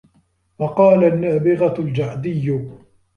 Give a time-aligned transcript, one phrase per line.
[0.59, 2.69] وَقَالَ النَّابِغَةُ الْجَعْدِيُّ